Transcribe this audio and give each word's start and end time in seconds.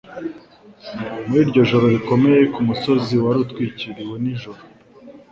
muri 1.27 1.41
iryo 1.45 1.61
joro 1.69 1.85
rikomeye 1.95 2.41
ku 2.53 2.59
musozi 2.67 3.13
wari 3.23 3.39
utwikiriwe 3.45 4.15
n'ijoro, 4.23 4.61